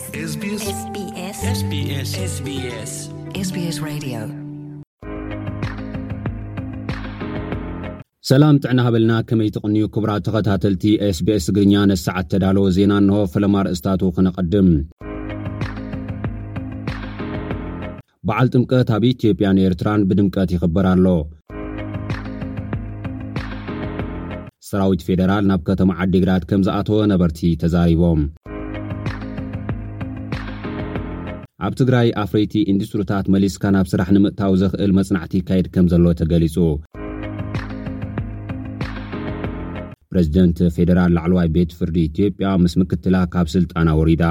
ስ 0.00 0.40
ሰላም 8.28 8.56
ጥዕና 8.62 8.78
ሃበልና 8.86 9.12
ከመይ 9.28 9.50
ትቕንዩ 9.56 9.82
ክቡራት 9.94 10.22
ተኸታተልቲ 10.26 10.82
ስ 11.18 11.20
ቤስ 11.26 11.46
እግርኛ 11.52 11.74
ነስዓት 11.92 12.26
ተዳልዎ 12.34 12.64
ዜና 12.76 12.92
ንሆ 13.06 13.18
ፈለማ 13.34 13.54
ርእስታቱ 13.66 14.02
ክነቐድም 14.16 14.68
በዓል 18.28 18.50
ጥምቀት 18.54 18.90
ኣብ 18.98 19.04
ኢትዮጵያን 19.12 19.60
ኤርትራን 19.66 20.06
ብድምቀት 20.10 20.52
ይኽበር 20.56 20.88
ኣሎ 20.94 21.06
ሰራዊት 24.70 25.02
ፌደራል 25.08 25.44
ናብ 25.52 25.62
ከተማ 25.70 25.90
ዓዲግራት 26.06 26.42
ከም 26.52 26.62
ዝኣተወ 26.68 26.98
ነበርቲ 27.14 27.42
ተዛሪቦም 27.62 28.20
ኣብ 31.66 31.74
ትግራይ 31.80 32.08
ኣፍሬይቲ 32.22 32.52
ኢንዱስትሪታት 32.72 33.24
መሊስካ 33.34 33.62
ናብ 33.74 33.86
ስራሕ 33.92 34.08
ንምእታው 34.16 34.52
ዝኽእል 34.60 34.92
መጽናዕቲ 34.98 35.34
ካየድ 35.48 35.66
ከም 35.74 35.86
ዘሎ 35.92 36.04
ተገሊጹ 36.20 36.56
ፕሬዚደንት 40.12 40.60
ፌዴራል 40.76 41.12
ላዕለዋይ 41.16 41.48
ቤት 41.56 41.72
ፍርዲ 41.80 41.96
ኢትዮጵያ 42.10 42.48
ምስ 42.62 42.74
ምክትላ 42.82 43.16
ካብ 43.34 43.48
ሥልጣና 43.56 43.88
ወሪዳ 44.00 44.24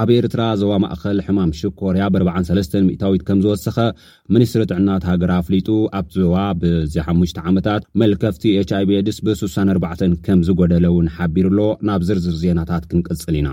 ኣብ 0.00 0.10
ኤርትራ 0.16 0.42
ዞዋ 0.60 0.70
ማእኸል 0.84 1.18
ሕማም 1.26 1.50
ሽ 1.58 1.70
ኮርያ 1.80 2.02
ብ43 2.14 2.76
ሚታዊት 2.88 3.22
ከም 3.28 3.38
ዝወሰኸ 3.44 3.78
ምኒስትሪ 4.34 4.62
ትዕናት 4.72 5.06
ሃገራ 5.10 5.32
አፍሊጡ 5.42 5.68
ኣብ 6.00 6.06
ዞዋ 6.18 6.36
ብዚሓሙ 6.62 7.20
ዓመታት 7.50 7.82
መልከፍቲ 8.02 8.44
ች 8.68 8.72
ኣይብ 8.78 8.92
ድስ 9.08 9.20
ብ64 9.26 10.06
ከም 10.28 10.40
ዝጐደለ 10.50 10.84
እውን 10.92 11.08
ሓቢሩሎ 11.18 11.60
ናብ 11.90 12.02
ዝርዝር 12.10 12.36
ዜናታት 12.44 12.86
ክንቅጽል 12.92 13.36
ኢና 13.40 13.48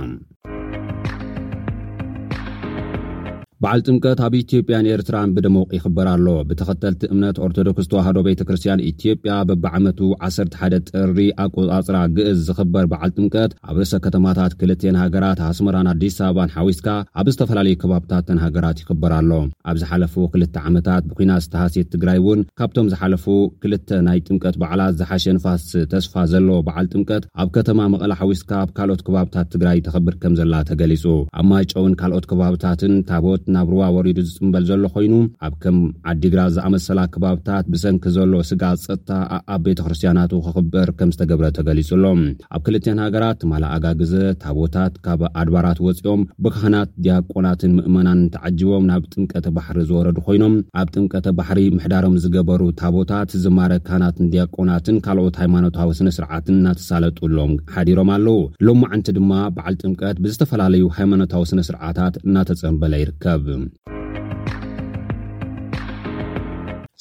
ባዓል 3.65 3.81
ጥምቀት 3.85 4.19
ኣብ 4.25 4.33
ኢትዮጵያን 4.41 4.87
ኤርትራን 4.93 5.29
ብደመቅ 5.35 5.69
ይኽበር 5.75 6.07
ኣሎ 6.11 6.25
ብተኸተልቲ 6.47 6.99
እምነት 7.13 7.37
ኦርቶዶክስ 7.45 7.87
ተዋህዶ 7.91 8.17
ቤተ 8.27 8.41
ክርስትያን 8.47 8.83
ኢትዮጵያ 8.89 9.35
በብዓመቱ 9.49 9.99
1ሰርሓደ 10.27 10.75
ጥርሪ 10.89 11.17
ኣቆጻጽራ 11.43 11.97
ግእዝ 12.17 12.39
ዝኽበር 12.47 12.85
በዓል 12.91 13.11
ጥምቀት 13.15 13.53
ኣብ 13.69 13.77
ርእሰ 13.81 13.93
ከተማታት 14.05 14.53
ክልትን 14.59 14.97
ሃገራት 15.03 15.39
ኣስመራን 15.47 15.89
ኣዲስ 15.93 16.17
ኣበባን 16.27 16.51
ሓዊስካ 16.57 16.87
ኣብ 17.21 17.29
ዝተፈላለዩ 17.35 17.75
ከባብታን 17.83 18.41
ሃገራት 18.45 18.83
ይኽበርኣሎ 18.83 19.31
ኣብ 19.73 19.79
ዝሓለፉ 19.83 20.13
ክልተ 20.35 20.55
ዓመታት 20.71 21.07
ብኩናት 21.13 21.41
ዝተሃሴየት 21.47 21.89
ትግራይ 21.95 22.19
እውን 22.23 22.43
ካብቶም 22.61 22.91
ዝሓለፉ 22.93 23.25
ክልተ 23.65 23.89
ናይ 24.09 24.21
ጥምቀት 24.27 24.57
በዕላት 24.63 24.93
ዝሓሸ 25.01 25.27
ንፋስ 25.39 25.67
ተስፋ 25.95 26.13
ዘለዎ 26.35 26.59
በዓል 26.69 26.89
ጥምቀት 26.93 27.25
ኣብ 27.41 27.49
ከተማ 27.57 27.79
መቐላ 27.95 28.13
ሓዊስካ 28.21 28.51
ኣብ 28.61 28.69
ካልኦት 28.77 29.03
ከባብታት 29.09 29.49
ትግራይ 29.55 29.81
ተኸብር 29.89 30.15
ከም 30.23 30.37
ዘላ 30.41 30.53
ተገሊጹ 30.71 31.03
ኣብ 31.41 31.47
ማጨውን 31.55 31.97
ካልኦት 32.03 32.27
ከባብታትን 32.33 32.95
ታቦት 33.11 33.43
ናብ 33.55 33.67
ሩዋ 33.73 33.83
ወሪዱ 33.95 34.17
ዝፅምበል 34.27 34.63
ዘሎ 34.69 34.83
ኮይኑ 34.95 35.13
ኣብ 35.45 35.53
ከም 35.63 35.75
ዓዲግራ 36.11 36.39
ዝኣመሰላ 36.55 36.99
ከባብታት 37.13 37.65
ብሰንኪ 37.73 38.03
ዘሎ 38.15 38.33
ስጋ 38.49 38.63
ፀጥታ 38.85 39.11
ኣብ 39.55 39.61
ቤተክርስትያናት 39.67 40.31
ክኽበር 40.45 40.89
ከም 40.99 41.09
ዝተገብረ 41.15 41.45
ተገሊፁሎም 41.57 42.19
ኣብ 42.55 42.61
ክልትን 42.65 42.99
ሃገራት 43.05 43.41
ማል 43.51 43.63
ኣጋግዘ 43.73 44.13
ታቦታት 44.43 44.93
ካብ 45.05 45.21
ኣድባራት 45.41 45.79
ወፂኦም 45.87 46.23
ብካህናት 46.45 46.89
ድያቆናትን 47.07 47.71
ምእመናን 47.79 48.21
ተዓጅቦም 48.35 48.87
ናብ 48.91 49.03
ጥምቀተ 49.13 49.45
ባሕሪ 49.57 49.79
ዝወረዱ 49.91 50.17
ኮይኖም 50.27 50.55
ኣብ 50.81 50.89
ጥምቀተ 50.95 51.27
ባሕሪ 51.39 51.59
ምሕዳሮም 51.77 52.17
ዝገበሩ 52.25 52.61
ታቦታት 52.81 53.31
ዝማረ 53.45 53.73
ካህናትን 53.87 54.31
ድያቆናትን 54.35 54.97
ካልኦት 55.07 55.35
ሃይማኖታዊ 55.43 55.89
ስነ-ስርዓትን 56.01 56.57
እናተሳለጡሎም 56.61 57.53
ሓዲሮም 57.77 58.11
ኣለው 58.17 58.39
ሎማዓንቲ 58.67 59.09
ድማ 59.19 59.31
በዓል 59.57 59.77
ጥምቀት 59.83 60.17
ብዝተፈላለዩ 60.25 60.85
ሃይማኖታዊ 60.99 61.43
ስነ-ስርዓታት 61.53 62.15
እናተፀምበለ 62.27 62.93
ይርከብ 63.03 63.44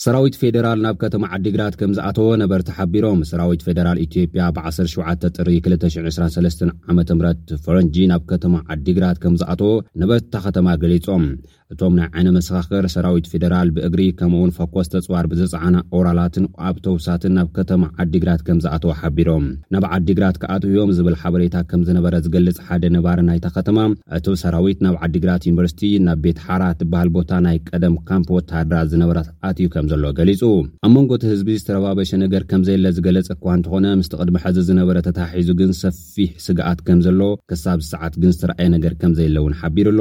ሰራዊት 0.05 0.35
ፌደራል 0.41 0.79
ናብ 0.85 0.97
ከተማ 1.03 1.23
ዓዲግራት 1.37 1.75
ከም 1.81 1.93
ዝኣተዎ 1.97 2.27
ነበርቲ 2.43 2.69
ሓቢሮም 2.79 3.21
ሰራዊት 3.31 3.61
ፌደራል 3.67 3.99
ኢትዮጵያ 4.05 4.43
ብ107 4.57 5.25
ጥሪ 5.37 5.49
223 5.69 6.65
ዓም 6.93 6.99
ፈረንጂ 7.65 7.97
ናብ 8.13 8.25
ከተማ 8.33 8.57
ዓዲግራት 8.75 9.21
ከም 9.23 9.37
ዝኣተዎ 9.43 9.71
ነበርታ 10.03 10.35
ኸተማ 10.47 10.67
ገሊፆም 10.83 11.25
እቶም 11.73 11.93
ናይ 11.99 12.09
ዓይነ 12.21 12.29
መሰኻኽር 12.37 12.85
ሰራዊት 12.95 13.29
ፌደራል 13.33 13.69
ብእግሪ 13.77 14.03
ከምኡውን 14.19 14.51
ፈኮስ 14.57 14.89
ተፅዋር 14.95 15.27
ብዘፅዓና 15.33 15.77
ቆራላትን 15.93 16.47
ኣብ 16.69 16.77
ተውሳትን 16.87 17.33
ናብ 17.39 17.49
ከተማ 17.59 17.85
ዓዲግራት 18.05 18.41
ከም 18.47 18.59
ዝኣተዎ 18.65 18.91
ሓቢሮም 19.03 19.45
ናብ 19.75 19.85
ዓዲግራት 19.99 20.37
ክኣትውዮም 20.43 20.93
ዝብል 20.99 21.15
ሓበሬታ 21.23 21.57
ከም 21.71 21.81
ዝነበረ 21.89 22.15
ዝገልፅ 22.27 22.59
ሓደ 22.67 22.85
ነባር 22.97 23.21
ናይተ 23.29 23.47
ኸተማ 23.57 23.79
እቲ 24.19 24.27
ሰራዊት 24.43 24.83
ናብ 24.87 24.97
ዓዲግራት 25.09 25.47
ዩኒቨርሲቲ 25.51 25.83
ናብ 26.09 26.21
ቤት 26.27 26.39
ሓራት 26.49 26.77
ትበሃል 26.83 27.11
ቦታ 27.17 27.31
ናይ 27.49 27.57
ቀደም 27.71 27.97
ካምፕ 28.11 28.29
ወተሃድራት 28.37 28.91
ዝነበራት 28.93 29.31
ኣትዩ 29.51 29.67
ከም 29.77 29.89
ዘሎ 29.95 30.05
ገሊጹ 30.21 30.43
ኣብ 30.87 30.93
መንጎቲ 30.99 31.25
ህዝቢ 31.33 31.51
ዝተረባበሸ 31.63 32.13
ነገር 32.25 32.43
ከም 32.53 32.63
ዘየለ 32.69 32.87
ዝገለጽ 32.99 33.29
እኳ 33.39 33.45
እንትኾነ 33.59 33.87
ምስቲ 34.03 34.15
ቅድሚ 34.23 34.37
ሐዚ 34.47 34.57
ዝነበረ 34.71 34.97
ተታሃሒዙ 35.09 35.51
ግን 35.63 35.73
ሰፊሕ 35.83 36.31
ስግኣት 36.47 36.79
ከም 36.89 37.01
ዘሎ 37.09 37.21
ክሳብ 37.51 37.79
ዝሰዓት 37.87 38.15
ግን 38.25 38.33
ዝተረአየ 38.37 38.69
ነገር 38.79 38.95
ከም 39.03 39.13
ዘየለእውን 39.19 39.57
ሓቢሩኣሎ 39.63 40.01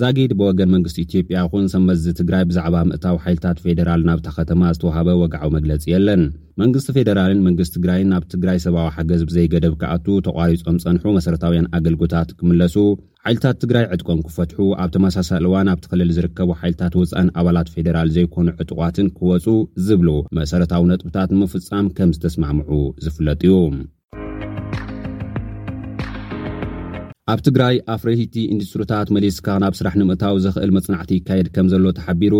ዛጊድ 0.00 0.30
ብወገን 0.40 0.70
መንግስቲ 0.74 0.96
ኢትዮጵያ 1.06 1.38
ኹን 1.52 1.64
ሰመዚ 1.72 2.04
ትግራይ 2.20 2.44
ብዛዕባ 2.50 2.76
ምእታዊ 2.90 3.16
ሓይልታት 3.24 3.58
ፌደራል 3.64 4.02
ናብታ 4.08 4.28
ኸተማ 4.36 4.62
ዝተዋሃበ 4.76 5.08
ወግዓዊ 5.22 5.48
መግለፂ 5.56 5.82
የለን 5.92 6.22
መንግስቲ 6.62 6.88
ፌደራልን 6.96 7.42
መንግስቲ 7.48 7.72
ትግራይን 7.76 8.08
ናብ 8.12 8.24
ትግራይ 8.34 8.58
ሰብዊ 8.64 8.78
ሓገዝ 8.96 9.22
ብዘይገደብ 9.28 9.74
ክኣቱ 9.82 10.06
ተቋሪፆም 10.28 10.80
ፀንሑ 10.86 11.04
መሰረታውያን 11.18 11.70
ኣገልግሎታት 11.78 12.30
ክምለሱ 12.40 12.76
ሓይልታት 13.26 13.60
ትግራይ 13.64 13.84
ዕጥቆን 13.96 14.24
ክፈትሑ 14.28 14.58
ኣብ 14.84 14.90
ተመሳሳሊ 14.96 15.44
እዋን 15.52 15.72
ኣብቲኽልል 15.76 16.10
ዝርከቡ 16.18 16.50
ሓይልታት 16.62 16.96
ውፅአን 17.02 17.30
ኣባላት 17.42 17.72
ፌደራል 17.76 18.10
ዘይኮኑ 18.18 18.48
ዕጥቋትን 18.64 19.10
ክወፁ 19.18 19.46
ዝብሉ 19.88 20.08
መሰረታዊ 20.40 20.84
ነጥብታት 20.92 21.32
ንምፍጻም 21.38 21.88
ከም 21.98 22.12
ዝተስማምዑ 22.18 22.72
ዝፍለጥ 23.06 23.40
እዩ 23.48 23.56
ኣብ 27.32 27.40
ትግራይ 27.46 27.76
ኣፍረይቲ 27.94 28.34
ኢንዱስትሪታት 28.52 29.08
መሊስካ 29.16 29.48
ናብ 29.62 29.74
ስራሕ 29.78 29.92
ንምእታው 30.00 30.36
ዝኽእል 30.44 30.70
መጽናዕቲ 30.76 31.10
ይካየድ 31.18 31.48
ከም 31.54 31.66
ዘሎ 31.72 31.84
ተሓቢሩ 31.98 32.34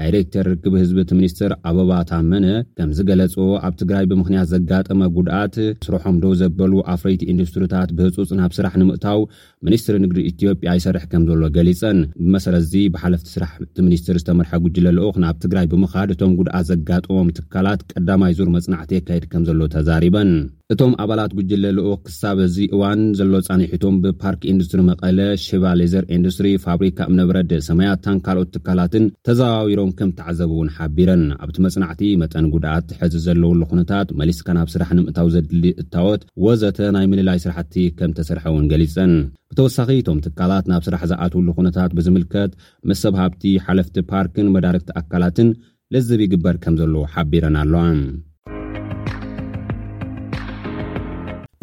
ዳይሬክተር 0.00 0.46
ክብ 0.64 0.74
ህዝብት 0.80 1.10
ሚኒስትር 1.16 1.50
ኣበባ 1.68 1.90
ታመነ 2.10 2.46
ከምዝገለጹ 2.76 3.34
ኣብ 3.66 3.74
ትግራይ 3.80 4.04
ብምኽንያት 4.10 4.48
ዘጋጠመ 4.52 5.00
ጉድኣት 5.16 5.56
ምስርሖምዶ 5.80 6.24
ዘበሉ 6.42 6.72
ኣፍረይቲ 6.92 7.22
ኢንዱስትሪታት 7.32 7.90
ብህፁፅ 7.98 8.30
ናብ 8.38 8.54
ስራሕ 8.58 8.72
ንምእታው 8.82 9.20
ሚኒስትሪ 9.68 9.96
ንግዲ 10.04 10.20
ኢትዮጵያ 10.32 10.76
ይሰርሕ 10.78 11.04
ከም 11.14 11.24
ዘሎ 11.30 11.44
ገሊፀን 11.58 11.98
ብመሰለ 12.22 12.56
እዚ 12.64 12.72
ብሓለፍቲ 12.94 13.28
ስራሕ 13.36 13.52
እቲ 13.66 13.76
ሚኒስትር 13.88 14.16
ዝተመርሐ 14.22 14.52
ጉጅለልኡክ 14.66 15.18
ናብ 15.24 15.36
ትግራይ 15.46 15.68
ብምኻድ 15.74 16.10
እቶም 16.16 16.34
ጉድኣት 16.40 16.68
ዘጋጠሞም 16.72 17.34
ትካላት 17.38 17.82
ቀዳማይ 17.92 18.34
ዙር 18.40 18.50
መጽናዕቲ 18.58 18.94
ይካየድ 19.00 19.26
ከም 19.34 19.44
ዘሎ 19.50 19.60
ተዛሪበን 19.76 20.32
እቶም 20.72 20.92
ኣባላት 21.02 21.32
ጉጅለልኡ 21.38 21.88
ክሳብ 22.04 22.38
እዚ 22.44 22.56
እዋን 22.74 23.00
ዘሎ 23.18 23.32
ፃኒሕቶም 23.48 23.96
ብፓርክ 24.04 24.42
ኢንዱስትሪ 24.52 24.80
መቐለ 24.90 25.18
ሽባ 25.44 25.64
ሌዘር 25.80 26.04
ኢንዱስትሪ 26.16 26.48
ፋብሪካ 26.66 26.98
ብ 27.10 27.14
ነብረድ 27.18 27.50
ሰማያታን 27.68 28.18
ካልኦት 28.26 28.50
ትካላትን 28.54 29.04
ተዛዋዊሮም 29.26 29.90
ከም 29.98 30.10
ተዓዘብ 30.20 30.50
እውን 30.54 30.70
ሓቢረን 30.76 31.24
ኣብቲ 31.44 31.58
መጽናዕቲ 31.66 32.00
መጠን 32.22 32.46
ጉድኣት 32.54 32.88
ሕዚ 33.00 33.14
ዘለውሉ 33.26 33.60
ኩነታት 33.72 34.08
መሊስካ 34.22 34.46
ናብ 34.60 34.70
ስራሕ 34.76 34.90
ንምእታው 34.98 35.28
ዘድሊ 35.36 35.64
እታወት 35.84 36.22
ወዘተ 36.46 36.78
ናይ 36.96 37.06
ምንላይ 37.12 37.40
ስራሕቲ 37.44 37.74
ከም 38.00 38.14
ተሰርሐእውን 38.20 38.66
ገሊፀን 38.72 39.14
ብተወሳኺ 39.52 39.88
እቶም 40.00 40.22
ትካላት 40.26 40.66
ናብ 40.74 40.82
ስራሕ 40.88 41.02
ዝኣትውሉ 41.14 41.48
ኩነታት 41.60 41.90
ብዝምልከት 42.00 42.52
መ 42.90 43.00
ሰብሃብቲ 43.04 43.44
ሓለፍቲ 43.68 43.96
ፓርክን 44.12 44.48
መዳርክቲ 44.56 44.90
ኣካላትን 45.02 45.50
ልዝብ 45.96 46.20
ይግበር 46.26 46.58
ከም 46.64 46.74
ዘለዎ 46.82 47.04
ሓቢረን 47.14 47.58
ኣለዋ 47.64 47.82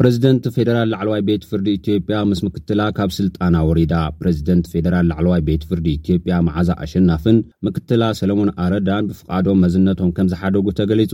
ፕሬዚደንት 0.00 0.44
ፌደራል 0.56 0.88
ላዕለዋይ 0.92 1.20
ቤት 1.28 1.42
ፍርዲ 1.48 1.66
ኢትዮጵያ 1.78 2.18
ምስ 2.28 2.38
ምክትላ 2.46 2.82
ካብ 2.96 3.10
ስልጣና 3.16 3.56
ወሪዳ 3.68 3.94
ፕሬዚደንት 4.20 4.66
ፌደራል 4.72 5.06
ላዕለዋይ 5.10 5.42
ቤት 5.48 5.64
ፍርዲ 5.70 5.86
ኢትዮጵያ 5.98 6.36
መዓዛ 6.46 6.70
ኣሸናፍን 6.84 7.38
ምክትላ 7.66 8.04
ሰሎሞን 8.20 8.50
ኣረዳን 8.64 9.08
ብፍቃዶም 9.10 9.60
መዝነቶም 9.64 10.12
ከምዝሓደጉ 10.18 10.66
ተገሊፁ 10.78 11.12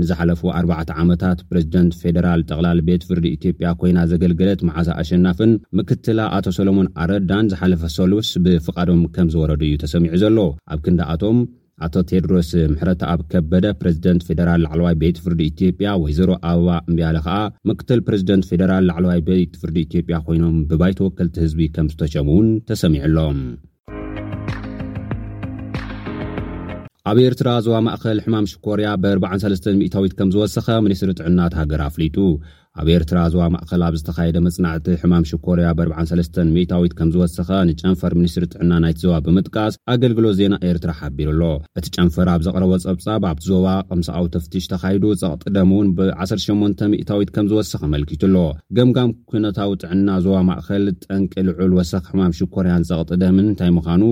ንዝሓለፈዎ 0.00 0.50
4ርባዕተ 0.58 0.90
ዓመታት 1.04 1.38
ፕሬዚደንት 1.52 1.94
ፌደራል 2.02 2.42
ጠቕላል 2.50 2.80
ቤት 2.88 3.06
ፍርዲ 3.12 3.26
ኢትዮጵያ 3.38 3.70
ኮይና 3.82 3.98
ዘገልግለት 4.12 4.60
መዓዛ 4.70 4.90
ኣሸናፍን 5.04 5.54
ምክትላ 5.80 6.20
ኣቶ 6.38 6.46
ሰሎሞን 6.58 6.90
ኣረዳን 7.04 7.48
ዝሓለፈ 7.54 7.82
ሰሉስ 7.98 8.30
ብፍቃዶም 8.46 9.02
ከም 9.16 9.30
ዝወረዱ 9.36 9.62
እዩ 9.68 9.78
ተሰሚዑ 9.86 10.12
ዘሎ 10.24 10.36
ኣብ 10.74 10.78
ክንዳኣቶም 10.86 11.38
ኣቶ 11.86 11.94
ቴድሮስ 12.10 12.48
ምሕረት 12.70 13.00
ኣብ 13.10 13.20
ከበደ 13.32 13.66
ፕሬዚደንት 13.80 14.22
ፌደራል 14.28 14.60
ላዕለዋይ 14.66 14.94
ቤት 15.02 15.18
ፍርዲ 15.24 15.40
ኢትዮጵያ 15.50 15.88
ወይዘሮ 16.02 16.30
ኣበባ 16.50 16.68
እምብያለ 16.88 17.16
ከዓ 17.26 17.36
ምክትል 17.70 18.00
ፕሬዚደንት 18.06 18.46
ፌደራል 18.50 18.84
ላዕለዋይ 18.90 19.20
ቤት 19.28 19.52
ፍርዲ 19.62 19.76
ኢትዮጵያ 19.88 20.16
ኮይኖም 20.28 20.56
ብባይተ 20.70 20.98
ወከልቲ 21.06 21.36
ህዝቢ 21.44 21.60
ከም 21.76 21.88
ዝተሸሙ 21.92 22.28
እውን 22.34 22.48
ተሰሚዑሎም 22.70 23.40
ኣብ 27.10 27.18
ኤርትራ 27.26 27.48
ዞዋ 27.66 27.76
ማእኸል 27.84 28.18
ሕማምሽኮርያ 28.24 28.88
ብ43 29.02 29.68
ሚእታዊት 29.80 30.14
ከም 30.16 30.30
ዝወሰኸ 30.34 30.66
ሚኒስትሪ 30.86 31.12
ጥዕናት 31.20 31.52
ሃገር 31.60 31.80
ኣፍሊጡ 31.90 32.16
ኣብ 32.80 32.88
ኤርትራ 32.94 33.18
ዞባ 33.32 33.42
ማእኸል 33.54 33.82
ኣብ 33.86 33.94
ዝተኻየደ 33.98 34.38
መጽናዕቲ 34.46 34.86
ሕማም 35.02 35.24
ሽ 35.28 35.36
ኮርያ 35.44 35.68
ብ43 35.78 36.36
ሚታዊት 36.56 36.92
ከም 36.98 37.08
ዝወሰኸ 37.14 37.48
ንጨንፈር 37.70 38.12
ሚኒስትሪ 38.18 38.44
ጥዕና 38.52 38.72
ናይቲ 38.84 38.98
ዞባ 39.04 39.16
ብምጥቃስ 39.26 39.74
ኣገልግሎ 39.92 40.26
ዜና 40.40 40.54
ኤርትራ 40.68 40.90
ሓቢሩ 41.00 41.28
ኣሎ 41.34 41.42
እቲ 41.78 41.86
ጨንፈር 41.96 42.28
ኣብ 42.34 42.42
ዘቕረቦ 42.46 42.72
ጸብጻብ 42.84 43.24
ኣብቲ 43.30 43.44
ዞባ 43.52 43.66
ቅምሳቃዊ 43.90 44.26
ተፍቲሽ 44.36 44.66
ተኻይዱ 44.72 45.04
ፀቕጥ 45.30 45.48
ደም 45.56 45.72
እውን 45.76 45.88
ብ18 46.00 46.84
ሚታዊት 46.94 47.32
ከም 47.36 47.48
ዝወሰኺ 47.52 47.82
መልኪቱ 47.94 48.22
ኣሎ 48.30 48.36
ገምጋም 48.78 49.10
ኩነታዊ 49.32 49.72
ጥዕና 49.84 50.08
ዞባ 50.26 50.36
ማእኸል 50.50 50.86
ጠንቂ 51.06 51.32
ልዑል 51.48 51.74
ወሰኽ 51.80 52.04
ሕማም 52.12 52.34
ሽ 52.40 52.48
ኮርያን 52.56 52.86
ፀቕጥ 52.90 53.10
ደምን 53.24 53.48
እንታይ 53.50 53.72
ምዃኑ 53.78 54.02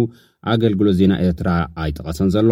ኣገልግሎ 0.55 0.89
ዜና 1.01 1.13
ኤርትራ 1.29 1.49
ኣይጠቐሰን 1.85 2.29
ዘሎ 2.37 2.51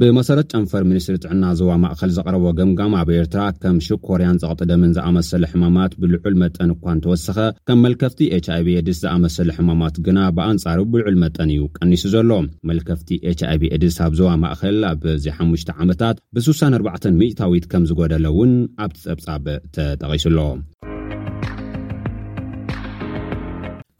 ብመሰረት 0.00 0.46
ጨንፈር 0.52 0.82
ሚኒስትሪ 0.90 1.16
ጥዕና 1.24 1.44
ዞባ 1.58 1.72
ማእኸል 1.82 2.10
ዘቐረቦ 2.14 2.44
ገምጋም 2.58 2.94
ኣብ 3.00 3.08
ኤርትራ 3.16 3.42
ከም 3.62 3.76
ሹ 3.86 3.96
ኮርያን 4.06 4.38
ጸቕጢ 4.42 4.60
ደምን 4.70 4.94
ዝኣመሰለ 4.96 5.44
ሕማማት 5.52 5.92
ብልዑል 6.02 6.34
መጠን 6.42 6.70
እኳ 6.74 6.82
ን 6.96 7.00
ተወሰኸ 7.04 7.36
ከም 7.70 7.78
መልከፍቲ 7.86 8.20
ች 8.44 8.46
ኣይv 8.54 8.68
እድስ 8.80 8.98
ዝኣመሰለ 9.04 9.48
ሕማማት 9.58 9.98
ግና 10.08 10.18
ብኣንጻሩ 10.38 10.80
ብልዑል 10.94 11.18
መጠን 11.24 11.52
እዩ 11.56 11.62
ቀኒሱ 11.78 12.04
ዘሎ 12.16 12.30
መልከፍቲ 12.70 13.08
ች 13.38 13.44
ኣይቢ 13.50 13.68
እድስ 13.78 13.98
ኣብ 14.06 14.12
ዞባ 14.20 14.32
ማእኸል 14.46 14.80
ኣብዚ5 14.92 15.70
ዓመታት 15.84 16.16
ብ64 16.36 17.06
ሚታዊት 17.20 17.68
ከም 17.74 17.84
ዝጐደለ 17.92 18.26
እውን 18.34 18.52
ኣብቲ 18.86 18.98
ጸብጻብ 19.08 19.46
ተጠቒሱሎ 19.76 20.38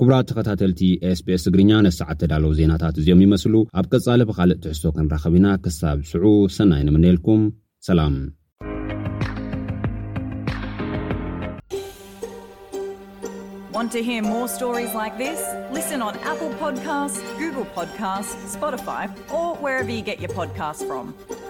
ክቡራት 0.01 0.27
ተከታተልቲ 0.29 0.81
sbs 1.19 1.43
ትግርኛ 1.47 1.73
ነሰዓ 1.87 2.09
ተዳለዉ 2.21 2.51
ዜናታት 2.61 2.95
እዚኦም 3.01 3.21
ይመስሉ 3.25 3.55
ኣብ 3.81 3.87
ቀጻሊ 3.93 4.21
ብካልእ 4.29 4.59
ትሕሶ 4.65 4.83
ክንራኸቢኢና 4.97 5.47
ክሳብ 5.65 5.99
ዝስዑ 6.09 6.33
ሰናይ 6.51 6.83
ንምነልኩም 6.87 7.43
ሰላም 7.89 8.17
ፖካፖካ 20.39 21.44